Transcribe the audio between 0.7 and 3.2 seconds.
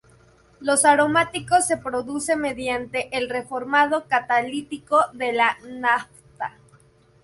aromáticos se producen mediante